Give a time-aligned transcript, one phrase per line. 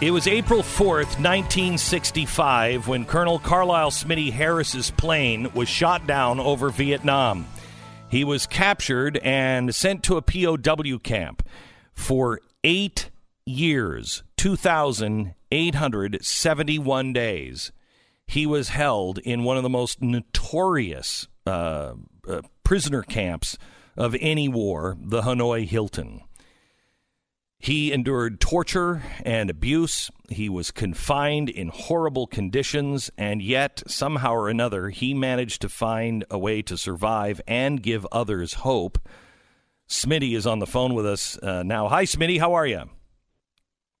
[0.00, 6.70] It was April 4th, 1965, when Colonel Carlyle Smitty Harris's plane was shot down over
[6.70, 7.48] Vietnam.
[8.08, 11.44] He was captured and sent to a POW camp
[11.94, 13.10] for eight
[13.44, 17.72] years, 2,871 days.
[18.28, 21.94] He was held in one of the most notorious uh,
[22.28, 23.58] uh, prisoner camps
[23.96, 26.22] of any war, the Hanoi Hilton.
[27.58, 30.10] He endured torture and abuse.
[30.28, 36.24] He was confined in horrible conditions, and yet, somehow or another, he managed to find
[36.30, 38.98] a way to survive and give others hope.
[39.88, 41.88] Smitty is on the phone with us uh, now.
[41.88, 42.38] Hi, Smitty.
[42.38, 42.84] How are you?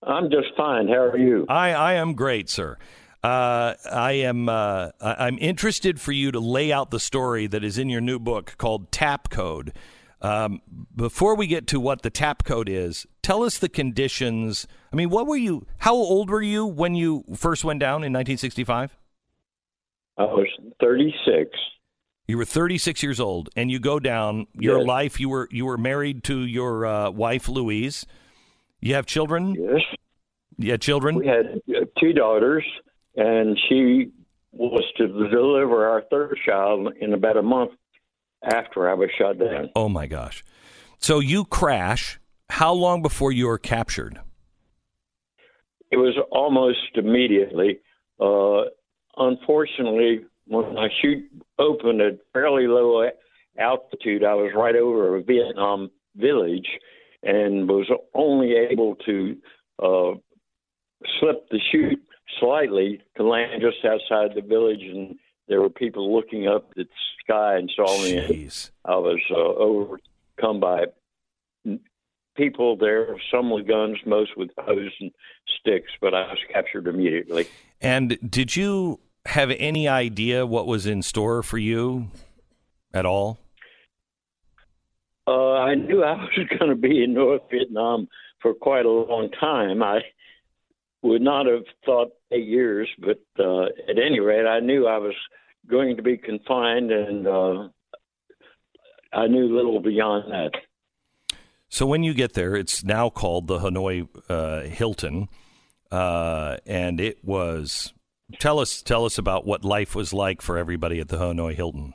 [0.04, 0.86] I'm just fine.
[0.86, 1.44] How are you?
[1.48, 2.78] I, I am great, sir.
[3.24, 4.48] Uh, I am.
[4.48, 8.20] Uh, I'm interested for you to lay out the story that is in your new
[8.20, 9.72] book called Tap Code.
[10.20, 10.62] Um,
[10.94, 14.66] before we get to what the tap code is, tell us the conditions.
[14.92, 15.66] I mean, what were you?
[15.78, 18.96] How old were you when you first went down in 1965?
[20.18, 20.48] I was
[20.80, 21.50] 36.
[22.26, 24.48] You were 36 years old, and you go down.
[24.52, 24.86] Your yes.
[24.86, 25.20] life.
[25.20, 28.04] You were you were married to your uh, wife Louise.
[28.80, 29.54] You have children.
[29.54, 29.82] Yes.
[30.58, 31.16] You had children.
[31.16, 32.64] We had uh, two daughters,
[33.16, 34.10] and she
[34.52, 37.70] was to deliver our third child in about a month
[38.42, 39.70] after I was shot down.
[39.74, 40.44] Oh my gosh!
[40.98, 42.18] So you crash.
[42.50, 44.20] How long before you were captured?
[45.90, 47.80] It was almost immediately.
[48.20, 48.64] Uh,
[49.16, 53.08] unfortunately, when my chute opened at fairly low
[53.58, 56.68] altitude, I was right over a Vietnam village
[57.22, 59.36] and was only able to
[59.82, 60.12] uh,
[61.18, 62.02] slip the chute
[62.40, 65.16] slightly to land just outside the village and
[65.48, 66.86] there were people looking up at the
[67.24, 68.14] sky and saw me.
[68.46, 68.70] Jeez.
[68.84, 70.86] I was uh, overcome by
[72.36, 75.10] people there, some with guns, most with hoes and
[75.60, 77.48] sticks, but I was captured immediately.
[77.80, 82.08] And did you have any idea what was in store for you
[82.94, 83.38] at all?
[85.26, 88.08] Uh, I knew I was going to be in North Vietnam
[88.40, 89.82] for quite a long time.
[89.82, 90.00] I
[91.02, 95.14] would not have thought eight years, but uh, at any rate, I knew I was
[95.68, 97.68] going to be confined, and uh,
[99.12, 100.50] I knew little beyond that.
[101.68, 105.28] So when you get there, it's now called the Hanoi uh, Hilton,
[105.90, 107.92] uh, and it was.
[108.38, 111.94] Tell us, tell us about what life was like for everybody at the Hanoi Hilton.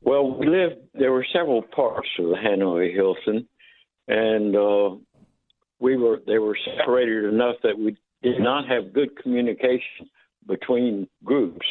[0.00, 0.76] Well, we lived.
[0.94, 3.48] There were several parts of the Hanoi Hilton,
[4.06, 4.96] and uh,
[5.80, 10.08] we were they were separated enough that we did not have good communication
[10.46, 11.66] between groups,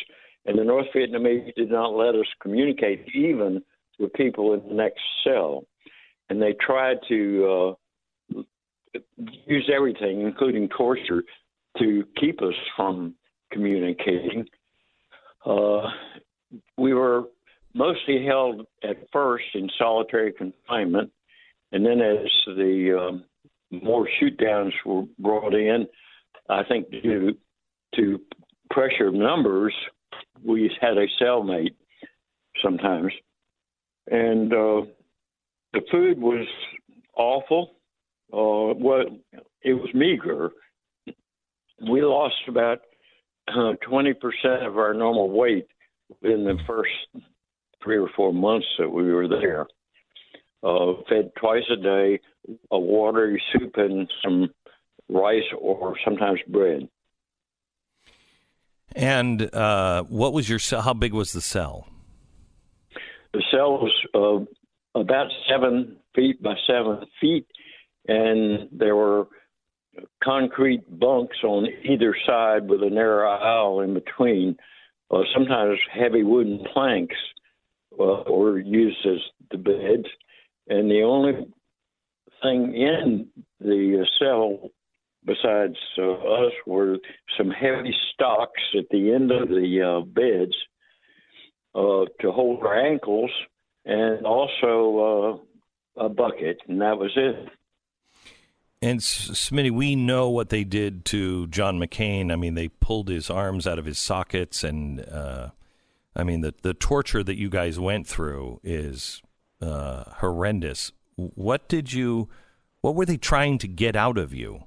[0.46, 3.62] and the North Vietnamese did not let us communicate even
[4.00, 5.66] with people in the next cell,
[6.30, 7.76] and they tried to
[8.36, 8.42] uh,
[9.46, 11.24] use everything, including torture,
[11.80, 13.16] to keep us from
[13.52, 14.46] communicating.
[15.46, 15.90] Uh,
[16.78, 17.24] we were
[17.74, 21.12] mostly held at first in solitary confinement,
[21.72, 23.24] and then as the um,
[23.72, 25.88] more shoot downs were brought in,
[26.50, 27.38] I think due
[27.96, 28.22] to
[28.70, 29.74] pressure of numbers,
[30.44, 31.76] we had a cellmate
[32.64, 33.12] sometimes,
[34.10, 34.82] and uh,
[35.74, 36.48] the food was
[37.16, 37.76] awful.
[38.32, 39.04] Uh, well,
[39.62, 40.52] it was meager.
[41.90, 42.80] We lost about
[43.48, 45.68] uh, twenty percent of our normal weight
[46.22, 46.92] in the first
[47.84, 49.68] three or four months that we were there.
[50.64, 52.20] Uh, fed twice a day,
[52.72, 54.50] a watery soup and some
[55.10, 56.90] rice or sometimes bread.
[58.96, 60.82] And uh, what was your cell?
[60.82, 61.88] How big was the cell?
[63.34, 67.46] The cell was uh, about seven feet by seven feet,
[68.08, 69.28] and there were
[70.24, 74.58] concrete bunks on either side with a narrow aisle in between.
[75.12, 77.16] Uh, sometimes heavy wooden planks
[78.00, 79.20] uh, were used as
[79.52, 80.08] the beds,
[80.70, 81.34] and the only
[82.42, 83.28] thing in
[83.60, 84.70] the cell
[85.28, 86.98] besides uh, us were
[87.38, 90.56] some heavy stocks at the end of the uh, beds
[91.76, 93.30] uh, to hold our ankles,
[93.86, 95.44] and also
[95.98, 97.50] uh, a bucket, and that was it.
[98.82, 102.32] And Smitty, we know what they did to John McCain.
[102.32, 105.50] I mean, they pulled his arms out of his sockets, and uh,
[106.16, 109.22] I mean, the the torture that you guys went through is
[109.62, 110.92] uh, horrendous.
[111.16, 112.30] What did you?
[112.82, 114.64] What were they trying to get out of you?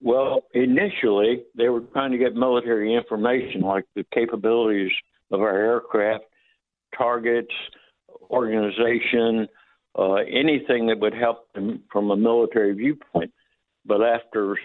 [0.00, 4.92] Well, initially, they were trying to get military information like the capabilities
[5.30, 6.24] of our aircraft,
[6.96, 7.52] targets,
[8.30, 9.48] organization,
[9.98, 13.32] uh, anything that would help them from a military viewpoint.
[13.84, 14.56] but after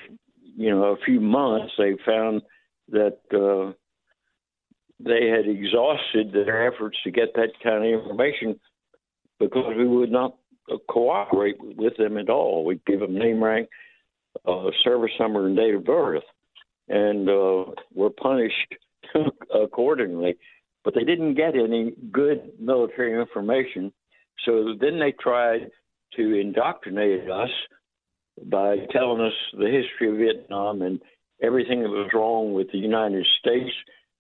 [0.56, 2.42] you know a few months, they found
[2.90, 3.74] that uh,
[5.06, 8.60] they had exhausted their efforts to get that kind of information
[9.40, 10.36] because we would not
[10.90, 12.66] cooperate with them at all.
[12.66, 13.70] We'd give them name, rank,
[14.48, 16.24] uh, service number, and date of birth,
[16.88, 18.76] and uh, were punished
[19.54, 20.38] accordingly.
[20.84, 23.94] But they didn't get any good military information.
[24.46, 25.72] So then they tried
[26.18, 27.50] to indoctrinate us
[28.46, 31.00] by telling us the history of Vietnam and
[31.42, 33.72] everything that was wrong with the United States,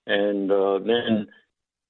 [0.05, 1.27] and uh, then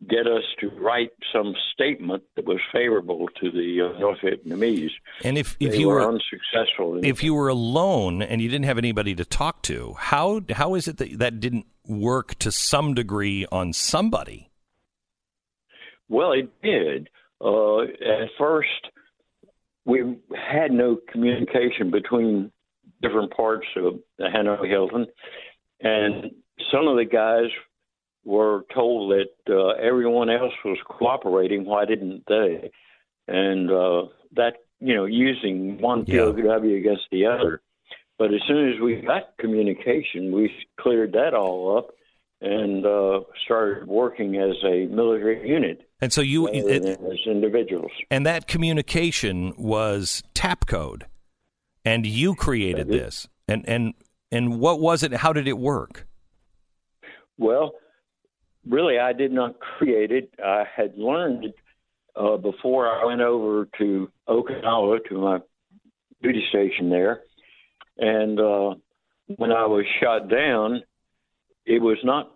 [0.09, 4.91] get us to write some statement that was favorable to the uh, North Vietnamese.
[5.23, 8.49] And if, if they you were, were unsuccessful, in if you were alone and you
[8.49, 12.51] didn't have anybody to talk to, how how is it that that didn't work to
[12.51, 14.49] some degree on somebody?
[16.09, 17.09] Well, it did.
[17.41, 18.69] Uh, at first,
[19.85, 22.51] we had no communication between
[23.01, 25.07] different parts of the Hanoi Hilton,
[25.81, 26.31] and
[26.71, 27.49] some of the guys
[28.25, 31.65] were told that uh, everyone else was cooperating.
[31.65, 32.71] Why didn't they?
[33.27, 34.03] And uh,
[34.35, 36.31] that you know, using one Yeah.
[36.31, 37.61] POW against the other.
[38.19, 41.91] But as soon as we got communication, we cleared that all up
[42.41, 47.91] and uh, started working as a military unit And so you it, as individuals.
[48.11, 51.05] and that communication was tap code,
[51.85, 53.27] and you created this.
[53.47, 53.93] And and
[54.31, 55.13] and what was it?
[55.13, 56.05] How did it work?
[57.37, 57.71] Well,
[58.67, 60.33] really, I did not create it.
[60.43, 61.55] I had learned it
[62.15, 65.39] uh, before I went over to Okinawa to my
[66.21, 67.21] duty station there.
[67.97, 68.75] And uh,
[69.27, 70.81] when I was shot down,
[71.65, 72.31] it was not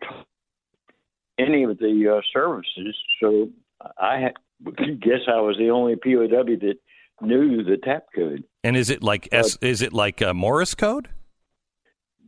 [1.38, 2.96] any of the uh, services.
[3.22, 3.50] So
[3.98, 4.34] I had,
[5.00, 6.78] guess I was the only POW that
[7.22, 8.44] knew the tap code.
[8.64, 11.10] And is it like S, is it like a Morse code?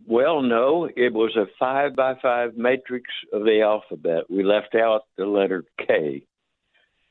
[0.10, 4.24] Well, no, it was a five by five matrix of the alphabet.
[4.28, 6.24] We left out the letter K.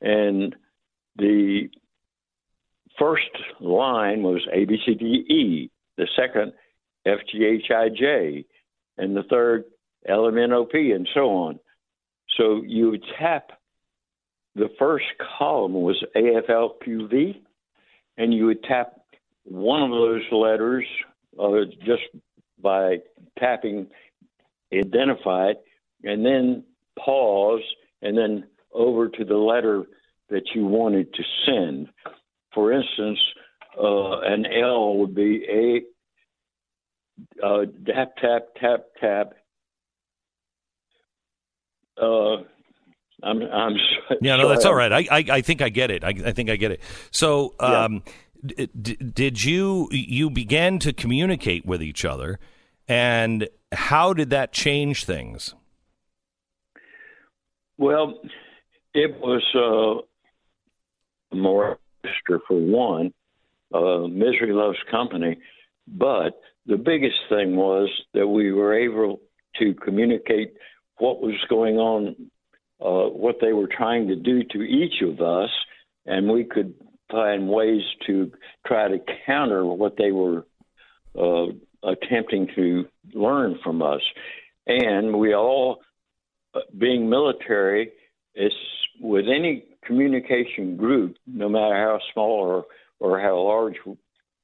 [0.01, 0.57] And
[1.15, 1.69] the
[2.99, 3.31] first
[3.61, 5.71] line was A, B, C, D, E.
[5.97, 6.53] The second,
[7.07, 8.45] F, G, H, I, J.
[8.97, 9.67] And the third,
[10.09, 11.61] L, M, N, O, P, and so on.
[12.37, 13.53] So you would tap
[14.57, 15.07] the first
[15.39, 17.43] column was AFLQV,
[18.17, 18.95] and you would tap
[19.45, 20.85] one of those letters
[21.39, 22.03] uh, just
[22.63, 22.99] by
[23.39, 23.87] tapping
[24.73, 25.63] identify it
[26.05, 26.65] and then
[26.99, 27.63] pause
[28.03, 29.85] and then over to the letter
[30.31, 31.89] that you wanted to send.
[32.55, 33.19] For instance,
[33.79, 35.45] uh, an L would be
[37.43, 39.33] a uh, tap tap tap tap.
[42.01, 42.43] Uh,
[43.23, 43.75] I'm I'm
[44.21, 44.93] Yeah, no, that's all right.
[44.93, 46.05] I, I, I think I get it.
[46.05, 46.81] I, I think I get it.
[47.11, 48.13] So, um, d-
[48.45, 52.39] did you you began to communicate with each other,
[52.87, 55.55] and how did that change things?
[57.77, 58.21] Well,
[58.95, 61.79] it was uh, more
[62.27, 63.13] for one.
[63.73, 65.39] Uh, Misery loves company,
[65.87, 69.21] but the biggest thing was that we were able
[69.59, 70.55] to communicate
[70.99, 72.31] what was going on,
[72.81, 75.51] uh, what they were trying to do to each of us,
[76.07, 76.75] and we could
[77.11, 78.33] find ways to
[78.67, 80.47] try to counter what they were
[81.19, 81.47] uh,
[81.83, 84.03] attempting to learn from us.
[84.67, 85.81] And we all,
[86.55, 87.93] uh, being military,
[88.35, 88.55] it's
[89.01, 92.67] with any communication group, no matter how small or,
[93.01, 93.77] or how large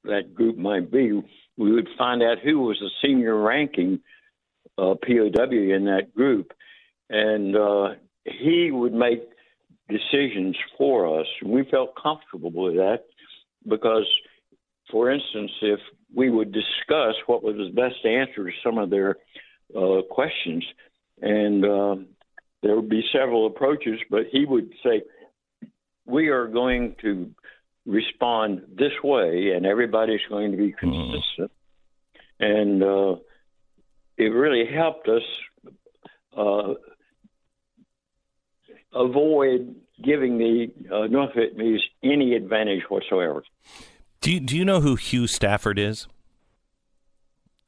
[0.03, 1.21] that group might be,
[1.57, 3.99] we would find out who was the senior ranking
[4.77, 6.51] uh, POW in that group.
[7.09, 7.89] And uh,
[8.25, 9.21] he would make
[9.89, 11.27] decisions for us.
[11.43, 13.05] We felt comfortable with that
[13.67, 14.07] because,
[14.91, 15.79] for instance, if
[16.13, 19.17] we would discuss what was the best answer to some of their
[19.75, 20.63] uh, questions,
[21.21, 21.95] and uh,
[22.61, 25.03] there would be several approaches, but he would say,
[26.05, 27.31] We are going to
[27.85, 31.51] respond this way, and everybody's going to be consistent.
[32.39, 33.15] And uh,
[34.17, 35.21] it really helped us
[36.35, 36.73] uh,
[38.95, 43.43] avoid giving the uh, North Vietnamese any advantage whatsoever.
[44.21, 46.07] Do you, do you know who Hugh Stafford is?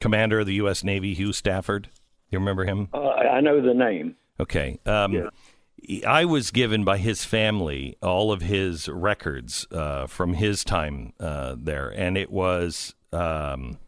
[0.00, 0.84] Commander of the U.S.
[0.84, 1.90] Navy, Hugh Stafford.
[2.30, 2.88] You remember him?
[2.92, 4.16] Uh, I know the name.
[4.40, 4.78] Okay.
[4.86, 5.30] Um,
[6.06, 11.56] I was given by his family all of his records uh, from his time uh,
[11.58, 13.78] there, and it was um,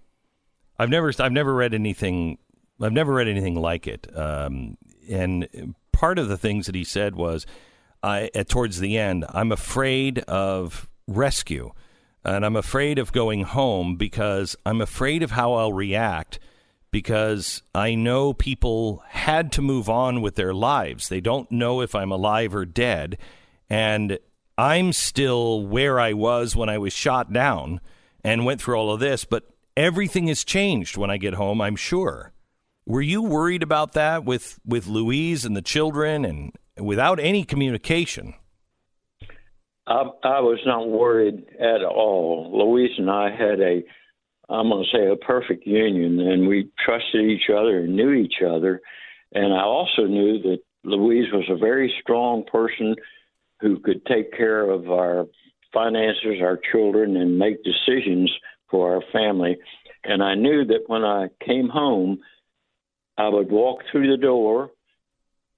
[0.79, 2.39] I've never I've never read anything
[2.81, 4.07] I've never read anything like it.
[4.17, 4.79] Um,
[5.11, 7.45] and part of the things that he said was,
[8.03, 11.73] I at towards the end, I'm afraid of rescue.
[12.25, 16.39] and I'm afraid of going home because I'm afraid of how I'll react
[16.91, 21.09] because I know people had to move on with their lives.
[21.09, 23.17] They don't know if I'm alive or dead.
[23.69, 24.19] And
[24.59, 27.81] I'm still where I was when I was shot down
[28.25, 29.45] and went through all of this, but
[29.77, 32.33] everything has changed when I get home, I'm sure.
[32.87, 38.35] Were you worried about that with, with Louise and the children and without any communication?
[39.87, 42.51] I, I was not worried at all.
[42.53, 43.83] Louise and I had a,
[44.49, 48.43] I'm going to say, a perfect union, and we trusted each other and knew each
[48.45, 48.81] other.
[49.33, 52.97] And I also knew that Louise was a very strong person
[53.61, 55.27] who could take care of our
[55.73, 58.33] finances, our children, and make decisions
[58.71, 59.57] for our family.
[60.05, 62.21] And I knew that when I came home,
[63.21, 64.71] I would walk through the door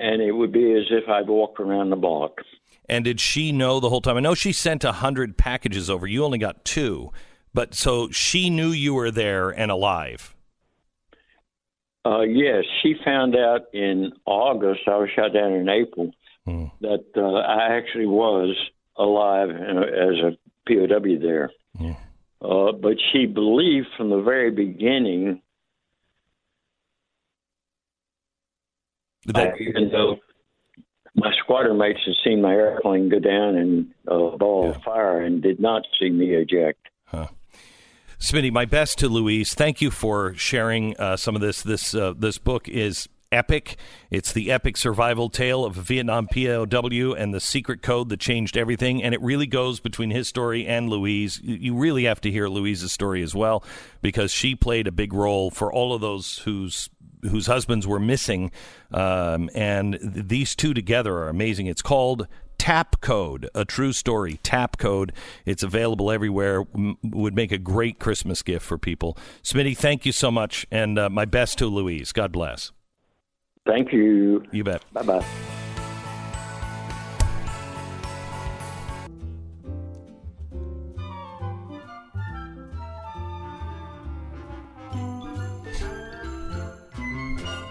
[0.00, 2.40] and it would be as if I'd walked around the block.
[2.88, 4.16] And did she know the whole time?
[4.16, 6.04] I know she sent a hundred packages over.
[6.07, 7.12] You only got two,
[7.54, 10.35] but so she knew you were there and alive.
[12.04, 14.81] Uh, yes, she found out in August.
[14.88, 16.11] I was shot down in April.
[16.45, 16.64] Hmm.
[16.81, 18.57] That uh, I actually was
[18.97, 21.52] alive as a POW there.
[21.78, 21.92] Hmm.
[22.45, 25.40] Uh, but she believed from the very beginning
[29.26, 30.17] that, uh, even though
[31.14, 34.71] my squadron mates had seen my airplane go down in a ball yeah.
[34.71, 36.88] of fire and did not see me eject.
[37.07, 37.29] Huh.
[38.19, 39.52] Smitty, my best to Louise.
[39.55, 41.62] Thank you for sharing uh, some of this.
[41.62, 43.76] This uh, this book is epic.
[44.11, 48.57] It's the epic survival tale of a Vietnam POW and the secret code that changed
[48.57, 49.02] everything.
[49.02, 51.41] And it really goes between his story and Louise.
[51.43, 53.64] You really have to hear Louise's story as well
[54.02, 56.91] because she played a big role for all of those whose
[57.23, 58.50] whose husbands were missing.
[58.93, 61.67] Um, and th- these two together are amazing.
[61.67, 62.26] It's called
[62.59, 64.38] Tap Code, a true story.
[64.43, 65.12] Tap Code.
[65.45, 66.64] It's available everywhere.
[66.75, 69.17] M- would make a great Christmas gift for people.
[69.43, 72.12] Smitty, thank you so much, and uh, my best to Louise.
[72.12, 72.71] God bless.
[73.67, 74.45] Thank you.
[74.52, 74.85] You bet.
[74.93, 75.25] Bye bye.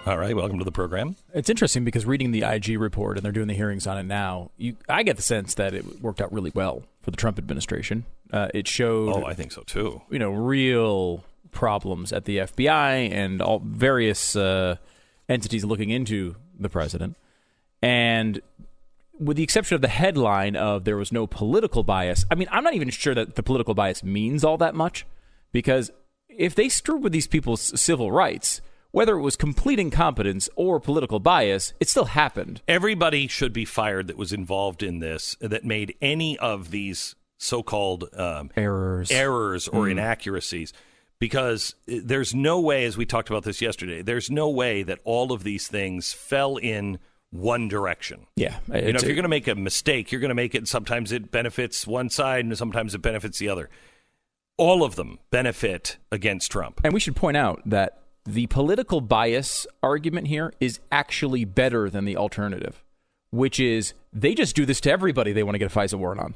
[0.04, 1.14] All right, welcome to the program.
[1.32, 4.50] It's interesting because reading the IG report and they're doing the hearings on it now,
[4.56, 8.04] you, I get the sense that it worked out really well for the Trump administration.
[8.32, 9.10] Uh, it showed.
[9.10, 10.02] Oh, I think so too.
[10.10, 14.74] You know, real problems at the FBI and all various uh,
[15.28, 17.16] entities looking into the president,
[17.80, 18.40] and
[19.20, 22.24] with the exception of the headline of there was no political bias.
[22.28, 25.06] I mean, I'm not even sure that the political bias means all that much
[25.52, 25.92] because
[26.28, 28.60] if they screwed with these people's civil rights
[28.92, 32.62] whether it was complete incompetence or political bias, it still happened.
[32.68, 38.08] Everybody should be fired that was involved in this, that made any of these so-called
[38.16, 39.92] um, errors, errors or mm.
[39.92, 40.72] inaccuracies.
[41.18, 45.30] Because there's no way, as we talked about this yesterday, there's no way that all
[45.30, 46.98] of these things fell in
[47.30, 48.26] one direction.
[48.34, 50.66] Yeah, you know, if you're going to make a mistake, you're going to make it.
[50.66, 53.70] Sometimes it benefits one side, and sometimes it benefits the other.
[54.56, 56.80] All of them benefit against Trump.
[56.82, 62.04] And we should point out that the political bias argument here is actually better than
[62.04, 62.82] the alternative,
[63.30, 66.20] which is they just do this to everybody they want to get a FISA warrant
[66.20, 66.34] on.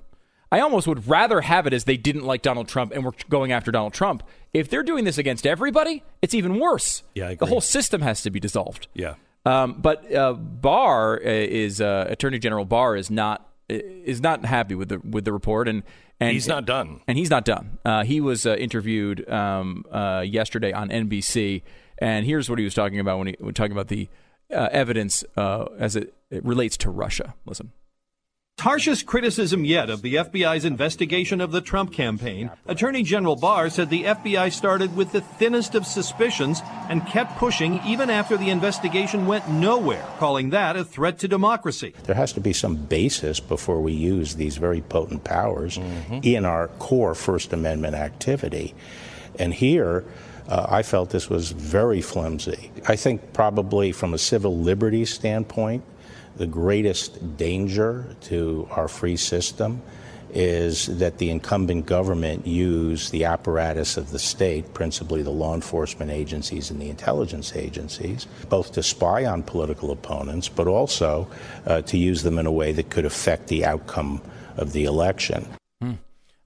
[0.50, 3.50] I almost would rather have it as they didn't like Donald Trump and were going
[3.50, 4.22] after Donald Trump.
[4.52, 7.02] If they're doing this against everybody, it's even worse.
[7.14, 8.86] Yeah, the whole system has to be dissolved.
[8.94, 9.14] Yeah.
[9.44, 14.74] Um, but uh, Barr uh, is uh, Attorney General Barr is not is not happy
[14.74, 15.82] with the with the report and
[16.20, 17.00] and he's not done.
[17.06, 17.78] And he's not done.
[17.84, 21.62] Uh, he was uh, interviewed um, uh, yesterday on NBC,
[21.98, 24.08] and here's what he was talking about when he was talking about the
[24.50, 27.34] uh, evidence uh, as it, it relates to Russia.
[27.44, 27.72] Listen
[28.58, 33.90] harshest criticism yet of the FBI's investigation of the Trump campaign, Attorney General Barr said
[33.90, 39.26] the FBI started with the thinnest of suspicions and kept pushing even after the investigation
[39.26, 41.94] went nowhere, calling that a threat to democracy.
[42.04, 46.20] There has to be some basis before we use these very potent powers mm-hmm.
[46.22, 48.74] in our core First Amendment activity.
[49.38, 50.04] And here,
[50.48, 52.70] uh, I felt this was very flimsy.
[52.88, 55.84] I think probably from a civil liberties standpoint,
[56.36, 59.82] the greatest danger to our free system
[60.30, 66.10] is that the incumbent government use the apparatus of the state, principally the law enforcement
[66.10, 71.26] agencies and the intelligence agencies, both to spy on political opponents, but also
[71.66, 74.20] uh, to use them in a way that could affect the outcome
[74.56, 75.46] of the election.
[75.80, 75.92] Hmm.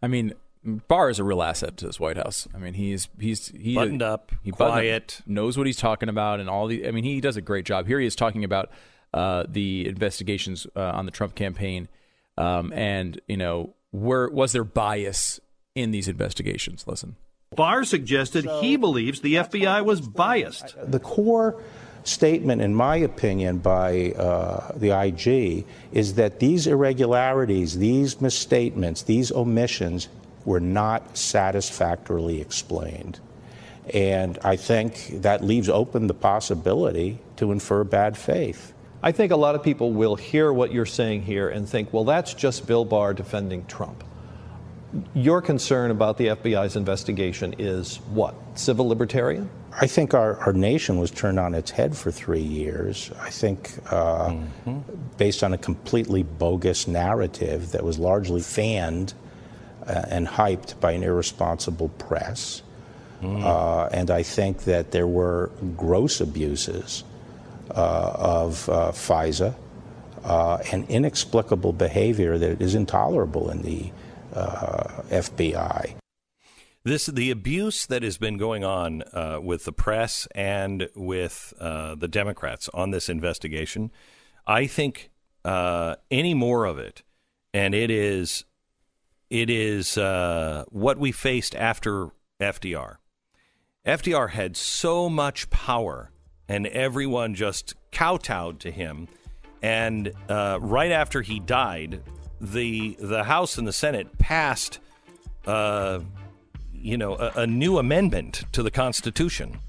[0.02, 2.46] I mean, Barr is a real asset to this White House.
[2.54, 6.38] I mean, he's he's he buttoned up, he quiet, up, knows what he's talking about,
[6.38, 6.86] and all the.
[6.86, 7.86] I mean, he does a great job.
[7.86, 8.70] Here he is talking about
[9.12, 11.88] uh, the investigations uh, on the Trump campaign,
[12.36, 15.40] um, and you know, where was there bias
[15.74, 16.86] in these investigations.
[16.86, 17.16] Listen.
[17.56, 20.76] Barr suggested he believes the FBI was biased.
[20.80, 21.60] The core
[22.04, 29.32] statement, in my opinion, by uh, the IG is that these irregularities, these misstatements, these
[29.32, 30.08] omissions
[30.44, 33.18] were not satisfactorily explained.
[33.92, 38.72] And I think that leaves open the possibility to infer bad faith.
[39.02, 42.04] I think a lot of people will hear what you're saying here and think, well,
[42.04, 44.04] that's just Bill Barr defending Trump.
[45.14, 48.34] Your concern about the FBI's investigation is what?
[48.56, 49.48] Civil libertarian?
[49.72, 53.10] I think our, our nation was turned on its head for three years.
[53.20, 54.80] I think, uh, mm-hmm.
[55.16, 59.14] based on a completely bogus narrative that was largely fanned
[59.86, 62.62] uh, and hyped by an irresponsible press.
[63.22, 63.44] Mm.
[63.44, 67.04] Uh, and I think that there were gross abuses
[67.70, 69.54] of uh, FISA
[70.24, 73.90] uh, and inexplicable behavior that is intolerable in the
[74.32, 75.96] FBI.
[76.82, 81.94] This the abuse that has been going on uh, with the press and with uh,
[81.94, 83.90] the Democrats on this investigation.
[84.46, 85.10] I think
[85.44, 87.02] uh, any more of it,
[87.52, 88.46] and it is
[89.28, 92.08] it is uh, what we faced after
[92.40, 92.96] FDR.
[93.86, 96.10] FDR had so much power,
[96.50, 99.08] and everyone just kowtowed to him.
[99.62, 102.02] And uh, right after he died,
[102.40, 104.80] the the House and the Senate passed
[105.46, 106.00] uh,
[106.72, 109.60] you know, a, a new amendment to the Constitution.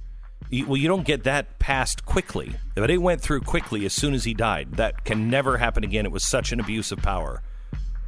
[0.50, 4.14] You, well, you don't get that passed quickly, but it went through quickly as soon
[4.14, 4.74] as he died.
[4.74, 6.06] That can never happen again.
[6.06, 7.44] It was such an abuse of power.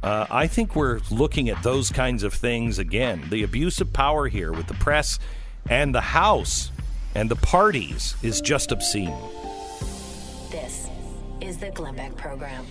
[0.02, 3.24] Uh, I think we're looking at those kinds of things again.
[3.30, 5.18] The abuse of power here with the press
[5.70, 6.70] and the House
[7.14, 9.14] and the parties is just obscene.
[10.50, 10.88] This
[11.40, 12.66] is the Glenn Beck Program.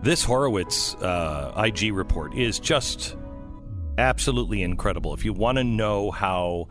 [0.00, 3.16] This Horowitz uh, IG report is just
[3.98, 5.12] absolutely incredible.
[5.12, 6.68] If you want to know how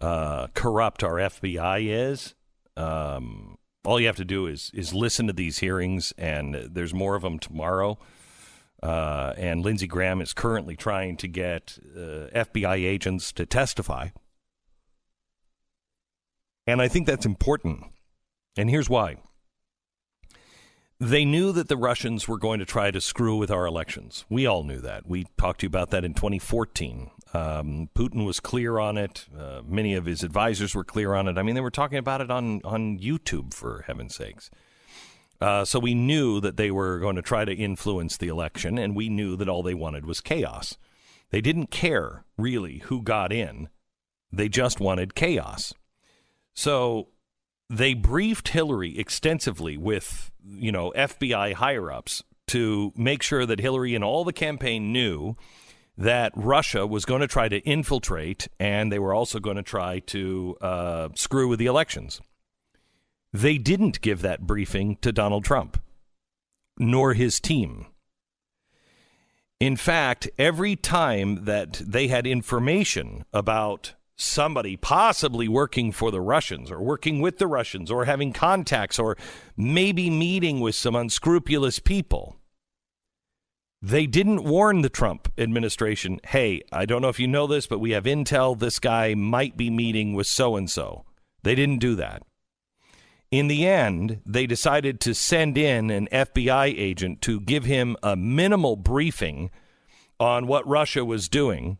[0.00, 2.34] uh, corrupt our FBI is,
[2.76, 7.16] um, all you have to do is is listen to these hearings, and there's more
[7.16, 7.98] of them tomorrow.
[8.82, 14.08] Uh, and Lindsey Graham is currently trying to get uh, FBI agents to testify,
[16.66, 17.84] and I think that's important.
[18.56, 19.16] And here's why.
[21.00, 24.24] They knew that the Russians were going to try to screw with our elections.
[24.28, 25.06] We all knew that.
[25.06, 27.10] We talked to you about that in 2014.
[27.32, 29.26] Um, Putin was clear on it.
[29.36, 31.38] Uh, many of his advisors were clear on it.
[31.38, 34.50] I mean, they were talking about it on, on YouTube, for heaven's sakes.
[35.40, 38.96] Uh, so we knew that they were going to try to influence the election, and
[38.96, 40.76] we knew that all they wanted was chaos.
[41.30, 43.68] They didn't care, really, who got in,
[44.32, 45.74] they just wanted chaos.
[46.54, 47.08] So
[47.70, 53.94] they briefed Hillary extensively with, you know, FBI higher ups to make sure that Hillary
[53.94, 55.36] and all the campaign knew
[55.96, 59.98] that Russia was going to try to infiltrate and they were also going to try
[59.98, 62.20] to uh, screw with the elections.
[63.32, 65.80] They didn't give that briefing to Donald Trump,
[66.78, 67.86] nor his team.
[69.60, 76.70] In fact, every time that they had information about somebody possibly working for the Russians
[76.70, 79.16] or working with the Russians or having contacts or
[79.56, 82.36] maybe meeting with some unscrupulous people.
[83.80, 87.78] They didn't warn the Trump administration, hey, I don't know if you know this, but
[87.78, 91.04] we have intel this guy might be meeting with so and so.
[91.44, 92.24] They didn't do that.
[93.30, 98.16] In the end, they decided to send in an FBI agent to give him a
[98.16, 99.50] minimal briefing
[100.18, 101.78] on what Russia was doing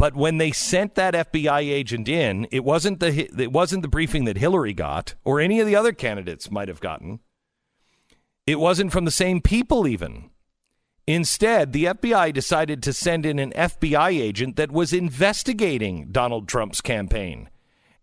[0.00, 4.24] but when they sent that FBI agent in, it wasn't the it wasn't the briefing
[4.24, 7.20] that Hillary got or any of the other candidates might have gotten.
[8.46, 10.30] It wasn't from the same people even.
[11.06, 16.80] Instead, the FBI decided to send in an FBI agent that was investigating Donald Trump's
[16.80, 17.50] campaign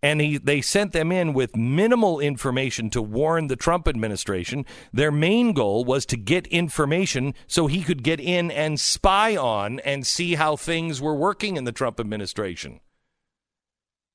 [0.04, 4.66] and he, they sent them in with minimal information to warn the Trump administration.
[4.94, 9.80] Their main goal was to get information so he could get in and spy on
[9.80, 12.80] and see how things were working in the Trump administration.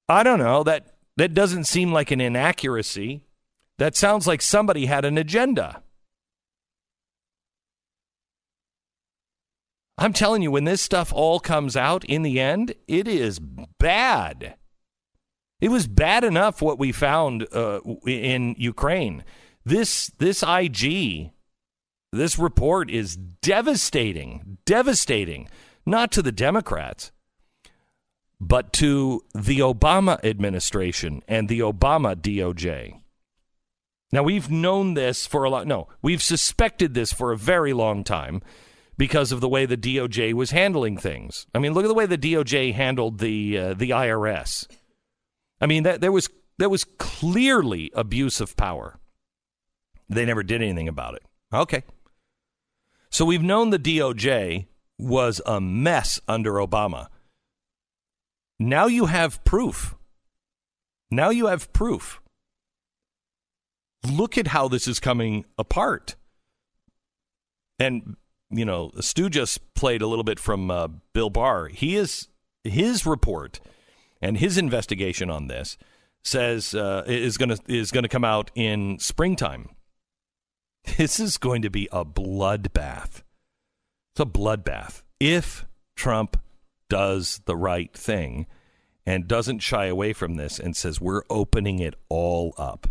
[0.09, 3.25] I don't know that that doesn't seem like an inaccuracy.
[3.79, 5.83] That sounds like somebody had an agenda.
[9.99, 14.57] I'm telling you, when this stuff all comes out in the end, it is bad.
[15.63, 19.23] It was bad enough what we found uh, in Ukraine.
[19.65, 21.31] This this IG,
[22.13, 25.49] this report is devastating, devastating,
[25.87, 27.13] not to the Democrats,
[28.41, 33.01] but to the Obama administration and the Obama DOJ.
[34.11, 35.69] Now, we've known this for a lot.
[35.69, 38.43] No, we've suspected this for a very long time
[38.99, 41.47] because of the way the DOJ was handling things.
[41.55, 44.67] I mean, look at the way the DOJ handled the uh, the IRS.
[45.63, 48.99] I mean, that there was there was clearly abuse of power.
[50.09, 51.23] They never did anything about it.
[51.55, 51.85] Okay.
[53.11, 54.67] So we've known the DOJ
[54.99, 57.07] was a mess under Obama.
[58.59, 59.95] Now you have proof.
[61.11, 62.21] Now you have proof.
[64.11, 66.17] Look at how this is coming apart.
[67.79, 68.17] And,
[68.51, 71.69] you know, Stu just played a little bit from uh, Bill Barr.
[71.69, 72.29] He is,
[72.65, 73.61] his report
[74.23, 75.77] and his investigation on this
[76.25, 79.69] says uh, is going to is going to come out in springtime.
[80.97, 83.23] This is going to be a bloodbath.
[84.13, 86.41] It's a bloodbath if Trump
[86.89, 88.47] does the right thing
[89.07, 92.89] and doesn't shy away from this and says we're opening it all up.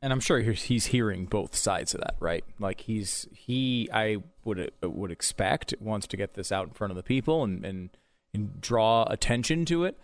[0.00, 2.44] And I'm sure he's hearing both sides of that, right?
[2.58, 6.96] Like he's he, I would would expect wants to get this out in front of
[6.96, 7.90] the people and and,
[8.32, 9.98] and draw attention to it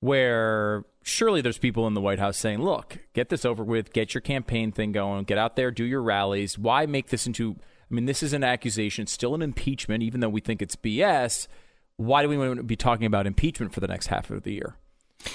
[0.00, 4.14] where surely there's people in the White House saying, look, get this over with, get
[4.14, 6.58] your campaign thing going, get out there, do your rallies.
[6.58, 7.56] Why make this into,
[7.90, 10.76] I mean, this is an accusation, it's still an impeachment, even though we think it's
[10.76, 11.46] BS.
[11.96, 14.52] Why do we want to be talking about impeachment for the next half of the
[14.52, 14.76] year?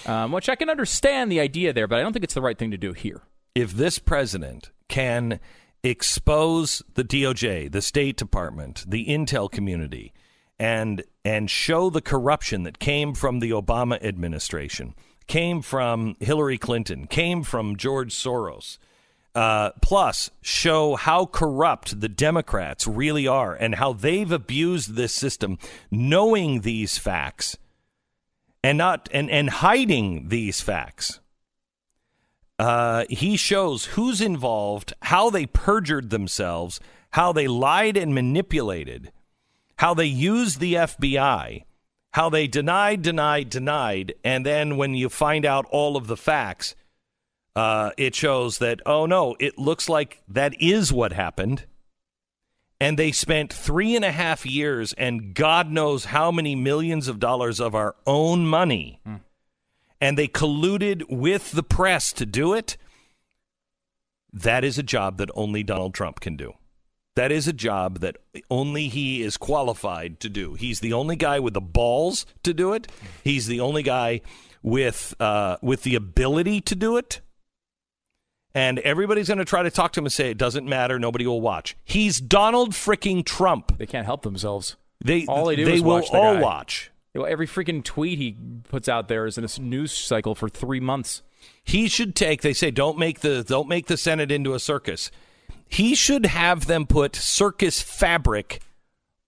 [0.05, 2.57] Um, which I can understand the idea there, but I don't think it's the right
[2.57, 3.21] thing to do here.
[3.55, 5.39] If this president can
[5.83, 10.13] expose the DOJ, the State Department, the intel community,
[10.61, 14.93] and and show the corruption that came from the Obama administration,
[15.25, 18.77] came from Hillary Clinton, came from George Soros.
[19.33, 25.57] Uh, plus, show how corrupt the Democrats really are and how they've abused this system,
[25.89, 27.57] knowing these facts
[28.63, 31.21] and not and, and hiding these facts.
[32.59, 36.79] Uh, he shows who's involved, how they perjured themselves,
[37.11, 39.11] how they lied and manipulated
[39.81, 41.63] how they used the FBI,
[42.13, 46.75] how they denied, denied, denied, and then when you find out all of the facts,
[47.55, 51.65] uh, it shows that, oh no, it looks like that is what happened.
[52.79, 57.17] And they spent three and a half years and God knows how many millions of
[57.17, 58.99] dollars of our own money.
[59.03, 59.15] Hmm.
[59.99, 62.77] And they colluded with the press to do it.
[64.31, 66.53] That is a job that only Donald Trump can do.
[67.15, 68.17] That is a job that
[68.49, 70.53] only he is qualified to do.
[70.53, 72.89] He's the only guy with the balls to do it.
[73.23, 74.21] He's the only guy
[74.63, 77.21] with uh, with the ability to do it.
[78.53, 80.99] And everybody's going to try to talk to him and say it doesn't matter.
[80.99, 81.77] Nobody will watch.
[81.83, 83.77] He's Donald freaking Trump.
[83.77, 84.75] They can't help themselves.
[85.03, 86.41] They all they do they will watch the all guy.
[86.41, 86.91] watch.
[87.15, 88.37] Every freaking tweet he
[88.69, 91.23] puts out there is in a news cycle for three months.
[91.63, 92.41] He should take.
[92.41, 95.11] They say don't make the don't make the Senate into a circus.
[95.71, 98.61] He should have them put circus fabric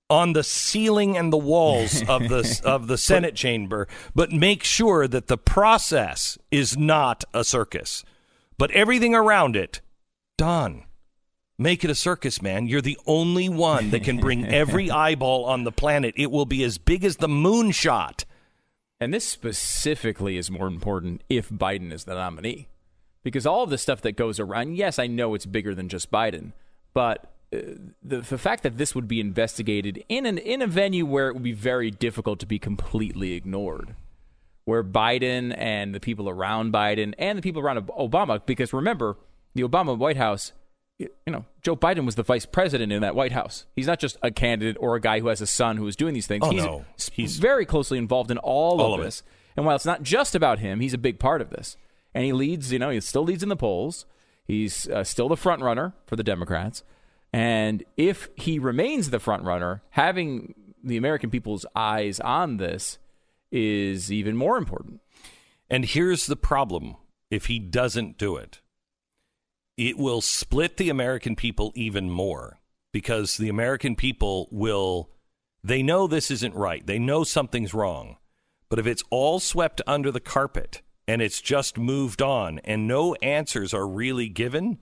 [0.10, 5.08] on the ceiling and the walls of the of the Senate chamber, but make sure
[5.08, 8.04] that the process is not a circus,
[8.58, 9.80] but everything around it
[10.38, 10.84] done.
[11.58, 12.68] Make it a circus, man.
[12.68, 16.14] You're the only one that can bring every eyeball on the planet.
[16.18, 18.26] It will be as big as the moonshot.
[19.00, 22.68] And this specifically is more important if Biden is the nominee
[23.24, 26.12] because all of the stuff that goes around, yes, I know it's bigger than just
[26.12, 26.52] Biden,
[26.94, 27.60] but uh,
[28.04, 31.34] the, the fact that this would be investigated in an in a venue where it
[31.34, 33.96] would be very difficult to be completely ignored,
[34.66, 39.18] where Biden and the people around Biden and the people around Obama, because remember
[39.56, 40.52] the Obama White House,
[41.00, 43.66] you know, Joe Biden was the vice president in that White House.
[43.76, 46.14] He's not just a candidate or a guy who has a son who is doing
[46.14, 46.44] these things.
[46.46, 46.86] Oh, he's, no.
[47.12, 49.24] he's very closely involved in all, all of, of this.
[49.56, 51.78] And while it's not just about him, he's a big part of this
[52.14, 52.72] and he leads.
[52.72, 54.06] You know, he still leads in the polls.
[54.46, 56.84] He's uh, still the front runner for the Democrats.
[57.32, 63.00] And if he remains the front runner, having the American people's eyes on this
[63.52, 65.02] is even more important.
[65.70, 66.96] And here's the problem
[67.32, 68.62] if he doesn't do it,
[69.78, 72.60] it will split the American people even more
[72.92, 75.10] because the American people will,
[75.64, 76.86] they know this isn't right.
[76.86, 78.18] They know something's wrong.
[78.70, 83.16] But if it's all swept under the carpet, and it's just moved on and no
[83.16, 84.80] answers are really given,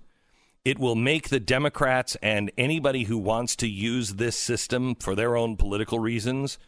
[0.64, 5.36] it will make the Democrats and anybody who wants to use this system for their
[5.36, 6.60] own political reasons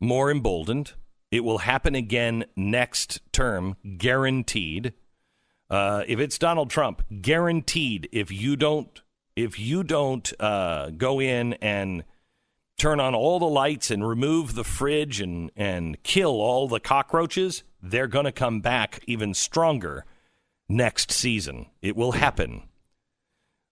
[0.00, 0.92] more emboldened.
[1.30, 4.92] It will happen again next term, guaranteed.
[5.68, 8.08] Uh, if it's Donald Trump, guaranteed.
[8.12, 9.02] If you don't,
[9.34, 12.04] if you don't uh, go in and
[12.76, 17.62] turn on all the lights and remove the fridge and and kill all the cockroaches,
[17.82, 20.04] they're going to come back even stronger
[20.68, 21.66] next season.
[21.82, 22.68] It will happen.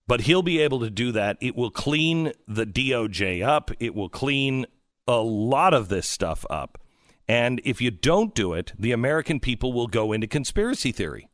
[0.07, 1.39] But he'll be able to do that.
[1.41, 3.71] It will clean the DOJ up.
[3.81, 4.67] It will clean
[5.09, 6.79] a lot of this stuff up.
[7.27, 11.29] And if you don't do it, the American people will go into conspiracy theory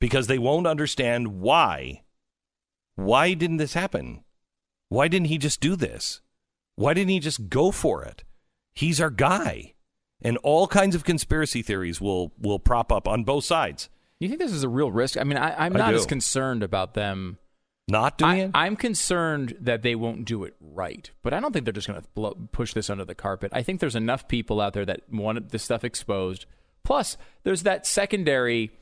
[0.00, 2.02] because they won't understand why.
[2.94, 4.24] Why didn't this happen?
[4.88, 6.20] Why didn't he just do this?
[6.76, 8.24] Why didn't he just go for it?
[8.72, 9.74] He's our guy.
[10.20, 13.88] And all kinds of conspiracy theories will will prop up on both sides.
[14.18, 15.16] You think this is a real risk?
[15.16, 17.38] I mean, I, I'm not as concerned about them.
[17.90, 18.50] Not doing I, it?
[18.52, 22.02] I'm concerned that they won't do it right, but I don't think they're just going
[22.02, 23.50] to push this under the carpet.
[23.54, 26.44] I think there's enough people out there that want this stuff exposed.
[26.84, 28.72] Plus, there's that secondary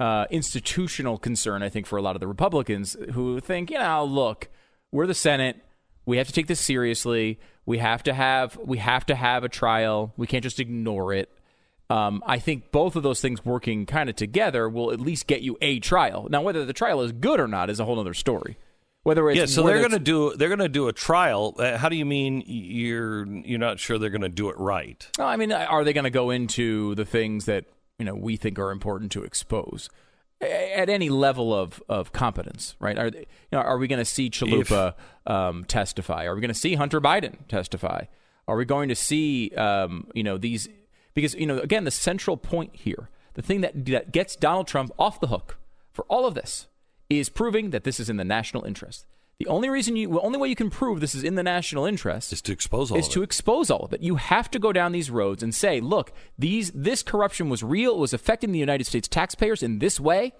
[0.00, 4.04] uh, institutional concern, I think, for a lot of the Republicans who think, you know,
[4.04, 4.48] look,
[4.94, 5.60] we're the Senate.
[6.06, 7.40] We have to take this seriously.
[7.66, 10.14] We have to have we have to have a trial.
[10.16, 11.28] We can't just ignore it.
[11.90, 15.42] Um, I think both of those things working kind of together will at least get
[15.42, 16.28] you a trial.
[16.30, 18.56] Now, whether the trial is good or not is a whole other story.
[19.02, 21.56] Whether it's yeah, so they're going to do they're going to do a trial.
[21.58, 25.06] Uh, how do you mean you're you're not sure they're going to do it right?
[25.18, 27.64] I mean, are they going to go into the things that
[27.98, 29.90] you know we think are important to expose
[30.40, 32.76] at any level of, of competence?
[32.78, 32.98] Right?
[32.98, 34.94] Are they, you know, are we going to see Chalupa
[35.26, 36.24] um, testify?
[36.24, 38.04] Are we going to see Hunter Biden testify?
[38.46, 40.68] Are we going to see um, you know these?
[41.14, 44.92] Because you know, again, the central point here, the thing that that gets Donald Trump
[44.98, 45.58] off the hook
[45.92, 46.66] for all of this,
[47.08, 49.06] is proving that this is in the national interest.
[49.38, 51.86] The only reason you, the only way you can prove this is in the national
[51.86, 53.24] interest Is to expose all is of to it.
[53.24, 54.00] expose all of it.
[54.00, 57.92] You have to go down these roads and say, look, these this corruption was real.
[57.92, 60.34] It was affecting the United States taxpayers in this way,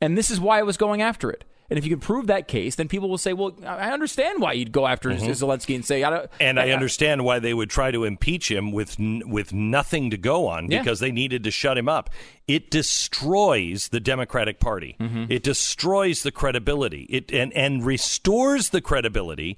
[0.00, 1.44] and this is why I was going after it.
[1.70, 4.52] And if you can prove that case, then people will say, well, I understand why
[4.52, 6.24] you'd go after Zelensky and say, I don't.
[6.24, 6.42] Mm-hmm.
[6.42, 10.18] And I understand why they would try to impeach him with n- with nothing to
[10.18, 10.80] go on Yeah.
[10.80, 12.10] because they needed to shut him up.
[12.46, 14.96] It destroys the Democratic Party.
[15.00, 15.32] Mm-hmm.
[15.32, 17.04] It destroys the credibility.
[17.08, 19.56] It and and restores the credibility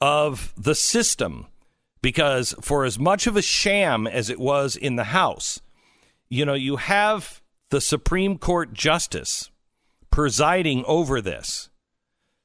[0.00, 1.46] of the system
[2.02, 5.60] because for as much of a sham as it was in the House,
[6.28, 9.50] you know, you have the Supreme Court justice
[10.16, 11.68] presiding over this.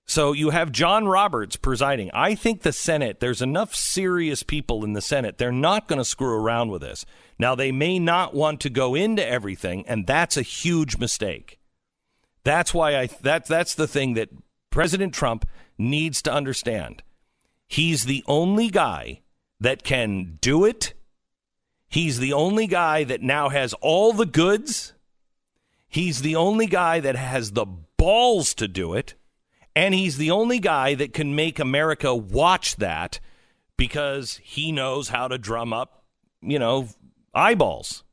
[0.05, 2.11] So you have John Roberts presiding.
[2.13, 5.37] I think the Senate, there's enough serious people in the Senate.
[5.37, 7.05] They're not going to screw around with this.
[7.39, 11.59] Now, they may not want to go into everything, and that's a huge mistake.
[12.43, 14.31] That's why I that that's the thing that
[14.69, 15.45] President Trump
[15.77, 17.03] needs to understand.
[17.69, 19.21] He's the only guy
[19.61, 20.93] that can do it.
[21.87, 24.91] He's the only guy that now has all the goods.
[25.91, 27.65] He's the only guy that has the
[27.97, 29.15] balls to do it.
[29.75, 33.19] And he's the only guy that can make America watch that
[33.77, 36.05] because he knows how to drum up,
[36.41, 36.87] you know,
[37.33, 38.03] eyeballs.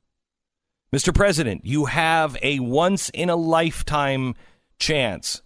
[0.92, 1.14] Mr.
[1.14, 4.34] President, you have a once in a lifetime
[4.80, 5.42] chance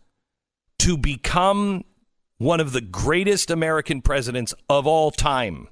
[0.78, 1.84] to become
[2.38, 5.68] one of the greatest American presidents of all time.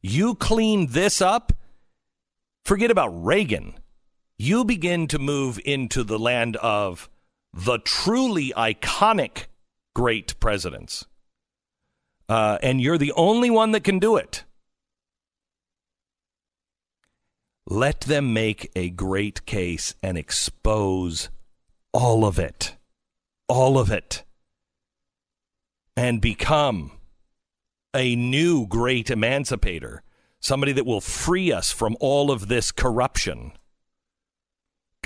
[0.00, 1.52] You clean this up,
[2.64, 3.74] forget about Reagan.
[4.38, 7.08] You begin to move into the land of
[7.54, 9.46] the truly iconic
[9.94, 11.06] great presidents.
[12.28, 14.44] Uh, and you're the only one that can do it.
[17.68, 21.30] Let them make a great case and expose
[21.92, 22.76] all of it.
[23.48, 24.22] All of it.
[25.96, 26.92] And become
[27.94, 30.02] a new great emancipator,
[30.40, 33.52] somebody that will free us from all of this corruption.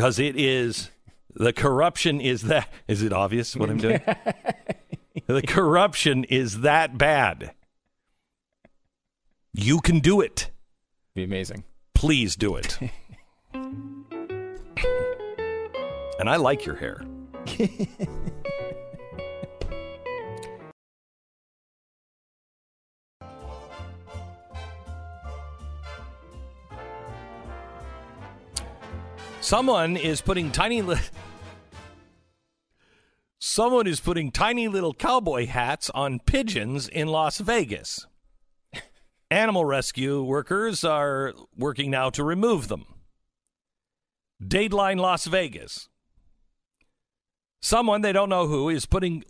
[0.00, 0.90] Because it is,
[1.34, 4.00] the corruption is that, is it obvious what I'm doing?
[5.26, 7.52] the corruption is that bad.
[9.52, 10.50] You can do it.
[11.14, 11.64] Be amazing.
[11.94, 12.78] Please do it.
[13.52, 14.06] and
[16.30, 17.02] I like your hair.
[29.50, 30.96] Someone is putting tiny li-
[33.40, 38.06] Someone is putting tiny little cowboy hats on pigeons in Las Vegas.
[39.28, 42.86] Animal rescue workers are working now to remove them.
[44.40, 45.88] Dateline Las Vegas.
[47.60, 49.24] Someone, they don't know who, is putting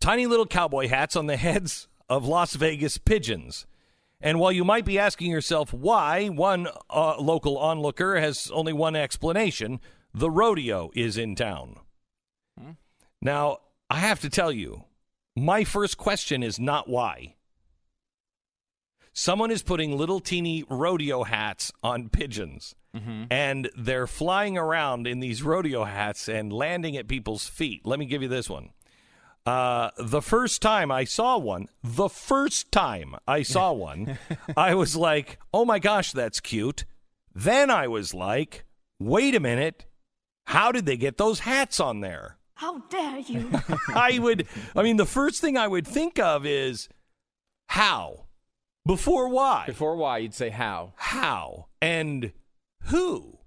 [0.00, 3.66] tiny little cowboy hats on the heads of Las Vegas pigeons.
[4.20, 8.96] And while you might be asking yourself why, one uh, local onlooker has only one
[8.96, 9.80] explanation
[10.14, 11.76] the rodeo is in town.
[13.20, 13.58] Now,
[13.90, 14.84] I have to tell you,
[15.36, 17.34] my first question is not why.
[19.12, 22.74] Someone is putting little teeny rodeo hats on pigeons,
[23.30, 27.82] and they're flying around in these rodeo hats and landing at people's feet.
[27.84, 28.70] Let me give you this one.
[29.46, 34.18] Uh, the first time I saw one, the first time I saw one,
[34.56, 36.84] I was like, oh my gosh, that's cute.
[37.32, 38.64] Then I was like,
[38.98, 39.86] wait a minute,
[40.46, 42.38] how did they get those hats on there?
[42.54, 43.50] How dare you?
[43.94, 46.88] I would, I mean, the first thing I would think of is
[47.68, 48.24] how
[48.86, 50.92] before why, Before why, you'd say how.
[50.96, 52.32] how, and
[52.84, 53.38] who,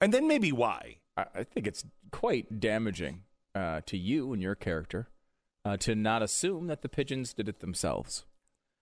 [0.00, 0.98] and then maybe why.
[1.16, 3.22] I, I think it's quite damaging
[3.54, 5.08] uh, to you and your character
[5.64, 8.24] uh, to not assume that the pigeons did it themselves.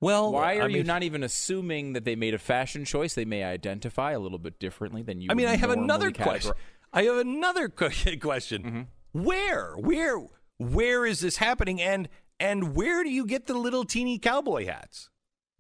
[0.01, 3.25] Well, Why are I you not even assuming that they made a fashion choice they
[3.25, 5.29] may identify a little bit differently than you?
[5.31, 6.25] I mean, I have another categorize?
[6.25, 6.53] question.
[6.93, 7.69] I have another
[8.21, 8.63] question.
[8.63, 9.23] Mm-hmm.
[9.23, 10.27] Where, where,
[10.59, 11.81] where is this happening?
[11.81, 12.09] And
[12.41, 15.09] and where do you get the little teeny cowboy hats?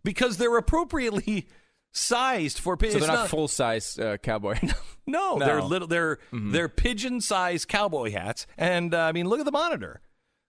[0.02, 1.46] Because they're appropriately
[1.92, 3.06] sized for So pigeons.
[3.06, 4.58] they're not, full size uh, cowboy.
[5.06, 5.38] No, No.
[5.38, 5.86] they're little.
[5.86, 6.50] They're Mm-hmm.
[6.50, 8.48] they're pigeon-sized cowboy hats.
[8.58, 10.00] And uh, I mean, look at the monitor.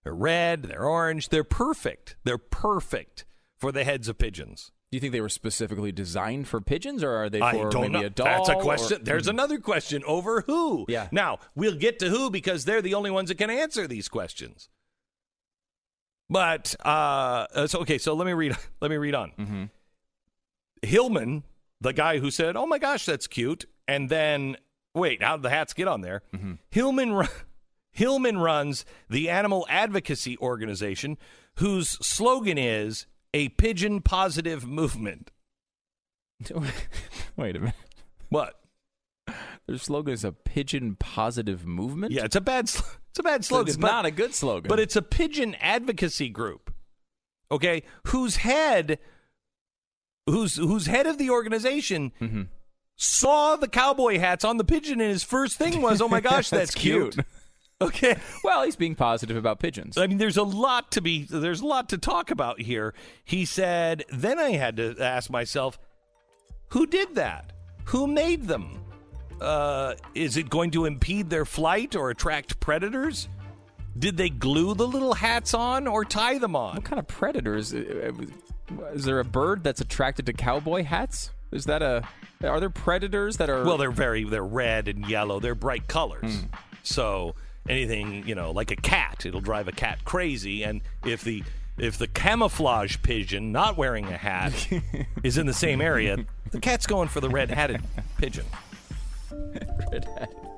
[0.03, 0.63] They're red.
[0.63, 1.29] They're orange.
[1.29, 2.15] They're perfect.
[2.23, 3.25] They're perfect
[3.57, 4.71] for the heads of pigeons.
[4.91, 7.81] Do you think they were specifically designed for pigeons, or are they for I don't
[7.81, 8.05] maybe know.
[8.05, 8.25] a doll?
[8.25, 9.03] That's a or- question.
[9.03, 10.85] There's another question over who.
[10.87, 11.07] Yeah.
[11.11, 14.69] Now we'll get to who because they're the only ones that can answer these questions.
[16.29, 18.55] But uh, uh, so okay, so let me read.
[18.81, 19.31] Let me read on.
[19.39, 19.63] Mm-hmm.
[20.81, 21.43] Hillman,
[21.81, 24.57] the guy who said, "Oh my gosh, that's cute," and then
[24.95, 26.23] wait, how did the hats get on there?
[26.35, 26.53] Mm-hmm.
[26.69, 27.27] Hillman.
[27.93, 31.17] Hillman runs the animal advocacy organization
[31.57, 35.31] whose slogan is a pigeon positive movement.
[37.37, 37.75] Wait a minute.
[38.29, 38.59] What?
[39.67, 42.11] Their slogan is a pigeon positive movement.
[42.11, 43.67] Yeah, it's a bad sl- it's a bad So slogan.
[43.69, 44.67] it's but, not a good slogan.
[44.69, 46.73] but it's a pigeon advocacy group.
[47.51, 48.97] Okay, whose head
[50.27, 52.41] whose whose head of the organization Mm-hmm.
[52.95, 56.49] saw the cowboy hats on the pigeon and his first thing was, "Oh my gosh,
[56.49, 57.15] that's, That's cute.
[57.87, 58.17] Okay.
[58.43, 59.97] well, he's being positive about pigeons.
[59.97, 62.93] I mean, there's a lot to be, there's a lot to talk about here.
[63.23, 65.77] He said, then I had to ask myself,
[66.69, 67.51] who did that?
[67.85, 68.79] Who made them?
[69.41, 73.27] Uh, is it going to impede their flight or attract predators?
[73.97, 76.75] Did they glue the little hats on or tie them on?
[76.75, 77.73] What kind of predators?
[77.73, 78.11] uh,
[78.93, 81.31] Is there a bird that's attracted to cowboy hats?
[81.51, 82.07] Is that a?
[82.43, 83.63] Are there predators that are?
[83.63, 85.39] Well, they're very, they're red and yellow.
[85.39, 86.45] They're bright colors.
[86.81, 87.35] So
[87.67, 90.63] anything, you know, like a cat, it'll drive a cat crazy.
[90.63, 91.43] And if the
[91.77, 94.67] if the camouflage pigeon not wearing a hat
[95.23, 96.17] is in the same area,
[96.51, 97.81] the cat's going for the red-hatted
[98.17, 98.45] pigeon.
[99.31, 100.52] red-hatted